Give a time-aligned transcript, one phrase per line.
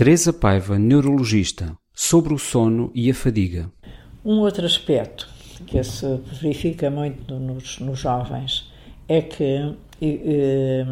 [0.00, 3.70] Teresa Paiva, neurologista, sobre o sono e a fadiga.
[4.24, 5.28] Um outro aspecto
[5.66, 8.72] que se verifica muito nos, nos jovens
[9.06, 10.86] é que e,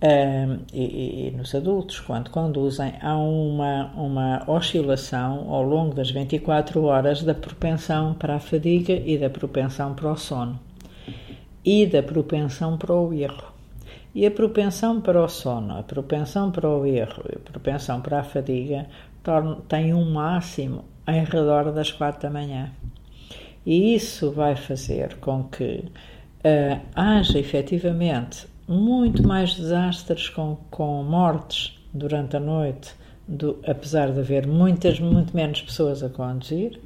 [0.00, 7.20] e, e, nos adultos, quando conduzem, há uma, uma oscilação ao longo das 24 horas
[7.24, 10.60] da propensão para a fadiga e da propensão para o sono
[11.64, 13.53] e da propensão para o erro.
[14.14, 18.20] E a propensão para o sono, a propensão para o erro e a propensão para
[18.20, 18.86] a fadiga
[19.68, 22.70] tem um máximo em redor das quatro da manhã.
[23.66, 31.76] E isso vai fazer com que uh, haja efetivamente muito mais desastres com, com mortes
[31.92, 32.94] durante a noite,
[33.26, 36.80] do, apesar de haver muitas, muito menos pessoas a conduzir,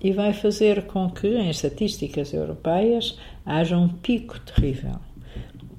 [0.00, 5.00] e vai fazer com que, em estatísticas europeias, haja um pico terrível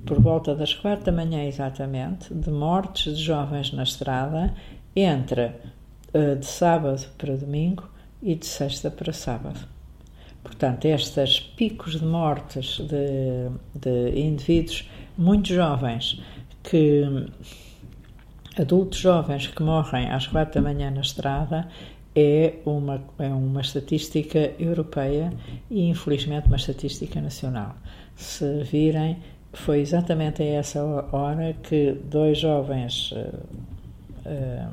[0.08, 4.54] por volta das quatro da manhã exatamente, de mortes de jovens na estrada
[4.96, 5.52] entre
[6.14, 7.84] uh, de sábado para domingo
[8.24, 9.60] e de sexta para sábado.
[10.42, 16.22] Portanto, estes picos de mortes de, de indivíduos muito jovens,
[16.64, 17.04] que
[18.58, 21.68] adultos jovens que morrem às quatro da manhã na estrada,
[22.16, 25.32] é uma, é uma estatística europeia
[25.70, 27.76] e, infelizmente, uma estatística nacional.
[28.16, 29.18] Se virem,
[29.58, 33.34] foi exatamente a essa hora que dois jovens uh,
[34.26, 34.72] uh,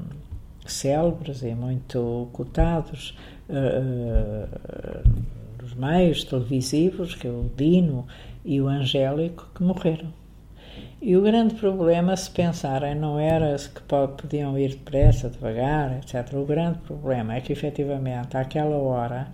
[0.66, 3.16] célebres e muito cotados
[3.48, 4.48] uh,
[5.60, 8.06] nos meios televisivos, que é o Dino
[8.44, 10.12] e o Angélico, que morreram.
[11.00, 16.32] E o grande problema, se pensarem, não era que podiam ir depressa, devagar, etc.
[16.34, 19.28] O grande problema é que, efetivamente, àquela hora,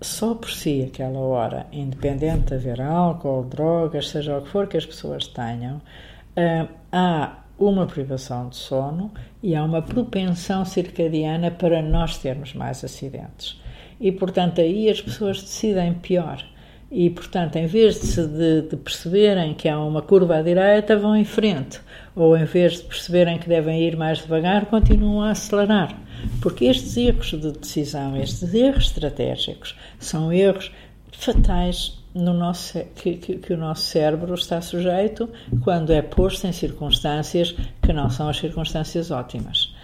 [0.00, 4.76] só por si aquela hora, independente de haver álcool, drogas, seja o que for que
[4.76, 9.10] as pessoas tenham, uh, há uma privação de sono
[9.42, 13.60] e há uma propensão circadiana para nós termos mais acidentes.
[14.00, 16.44] E, portanto, aí as pessoas decidem pior.
[16.90, 21.14] E, portanto, em vez de, de, de, perceberem que há uma curva à direita, vão
[21.14, 21.80] em frente.
[22.16, 25.94] Ou em vez de perceberem que devem ir mais devagar, continuam a acelerar.
[26.40, 30.72] Porque estes erros de decisão, estes erros estratégicos, são erros
[31.12, 35.28] fatais no nosso, que, que, que, o nosso cérebro está sujeito
[35.62, 39.74] quando é posto em circunstâncias que não são as circunstâncias ótimas.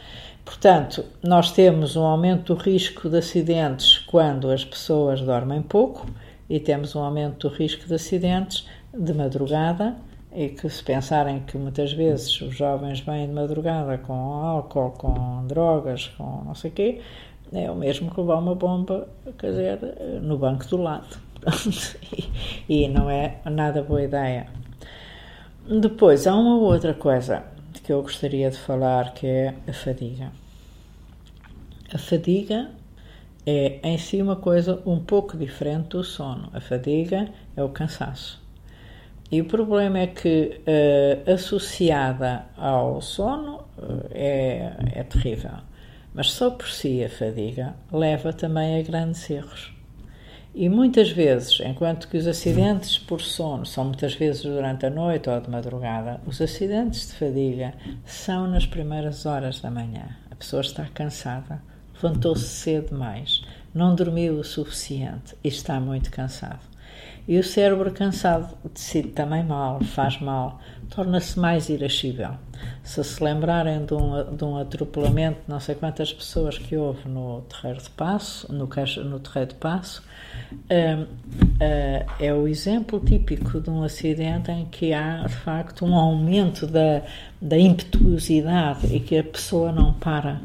[0.44, 6.06] Portanto, nós temos um aumento do risco de acidentes quando as pessoas dormem pouco
[6.48, 9.96] e temos um aumento do risco de acidentes de madrugada
[10.34, 15.46] e que se pensarem que muitas vezes os jovens vêm de madrugada com álcool, com
[15.46, 17.00] drogas, com não sei o quê,
[17.52, 19.78] é o mesmo que levar uma bomba, quer dizer,
[20.20, 21.18] no banco do lado.
[22.68, 24.46] e, não é nada boa ideia.
[25.68, 27.44] Depois, há uma outra coisa
[27.84, 30.32] que eu gostaria de falar que é a fadiga.
[31.92, 32.70] A fadiga
[33.46, 36.48] é em si uma coisa um pouco diferente do sono.
[36.52, 38.42] A fadiga é o cansaço.
[39.30, 45.50] E o problema é que, uh, associada ao sono, uh, é, é terrível.
[46.12, 49.74] Mas só por si a fadiga leva também a grandes erros.
[50.54, 55.28] E muitas vezes, enquanto que os acidentes por sono são muitas vezes durante a noite
[55.28, 60.16] ou de madrugada, os acidentes de fadiga são nas primeiras horas da manhã.
[60.30, 61.60] A pessoa está cansada,
[61.94, 63.42] levantou-se cedo demais,
[63.74, 66.73] não dormiu o suficiente e está muito cansado.
[67.26, 72.32] E o cérebro cansado decide também mal, faz mal, torna-se mais irascível.
[72.82, 77.08] Se se lembrarem de um, de um atropelamento de não sei quantas pessoas que houve
[77.08, 78.68] no Terreiro de Passo, no,
[79.04, 80.02] no Terreiro de Passo,
[80.68, 81.06] é,
[81.58, 86.66] é, é o exemplo típico de um acidente em que há, de facto, um aumento
[86.66, 87.00] da,
[87.40, 90.42] da impetuosidade e que a pessoa não para,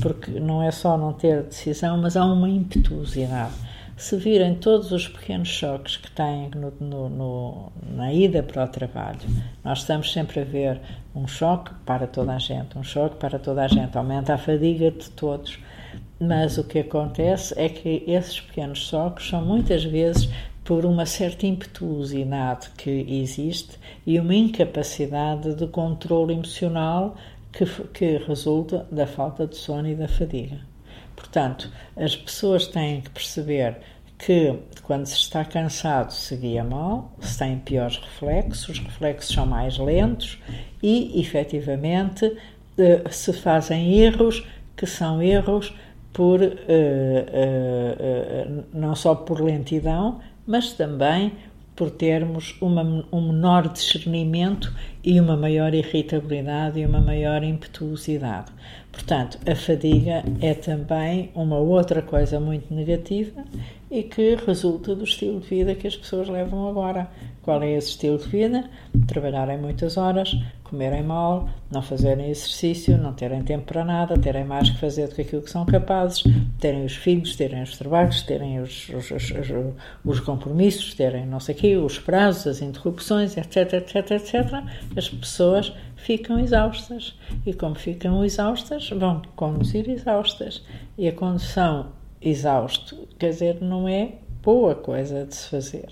[0.00, 3.69] porque não é só não ter decisão, mas há uma impetuosidade
[4.00, 8.68] se virem todos os pequenos choques que têm no, no, no, na ida para o
[8.68, 9.20] trabalho,
[9.62, 10.80] nós estamos sempre a ver
[11.14, 14.90] um choque para toda a gente, um choque para toda a gente, aumenta a fadiga
[14.90, 15.58] de todos.
[16.18, 20.30] Mas o que acontece é que esses pequenos choques são muitas vezes
[20.64, 27.18] por uma certa impetuosidade que existe e uma incapacidade de controle emocional
[27.52, 30.70] que, que resulta da falta de sono e da fadiga.
[31.20, 33.76] Portanto, as pessoas têm que perceber
[34.24, 39.46] que quando se está cansado se guia mal, se tem piores reflexos, os reflexos são
[39.46, 40.38] mais lentos
[40.82, 42.36] e, efetivamente,
[42.76, 44.46] eh, se fazem erros
[44.76, 45.74] que são erros
[46.12, 46.50] por uh, uh,
[48.74, 51.32] não só por lentidão, mas também
[51.80, 54.70] por termos uma, um menor discernimento
[55.02, 58.52] e uma maior irritabilidade e uma maior impetuosidade.
[58.92, 63.42] Portanto, a fadiga é também uma outra coisa muito negativa
[63.90, 67.08] e que resulta do estilo de vida que as pessoas levam agora.
[67.50, 68.70] Qual é esse estilo de vida?
[69.08, 74.70] Trabalharem muitas horas, comerem mal, não fazerem exercício, não terem tempo para nada, terem mais
[74.70, 76.22] que fazer do que aquilo que são capazes,
[76.60, 79.32] terem os filhos, terem os trabalhos, terem os, os, os,
[80.04, 84.64] os compromissos, terem não sei o quê, os prazos, as interrupções, etc, etc, etc.
[84.96, 87.18] As pessoas ficam exaustas.
[87.44, 90.64] E como ficam exaustas, vão conduzir exaustas.
[90.96, 91.88] E a condução
[92.22, 95.88] exausto, quer dizer, não é boa coisa de se fazer.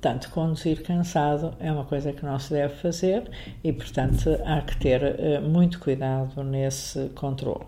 [0.00, 3.30] Portanto, conduzir cansado é uma coisa que não se deve fazer
[3.64, 7.64] e, portanto, há que ter uh, muito cuidado nesse controle.